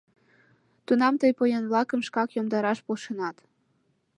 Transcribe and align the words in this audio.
Тунам 0.85 1.13
тый 1.21 1.31
поян-влакым 1.37 2.01
шкак 2.07 2.29
йомдараш 2.35 2.79
полшенат. 2.85 3.37